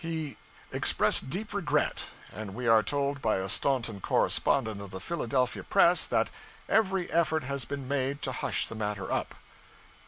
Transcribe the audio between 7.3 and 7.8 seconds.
has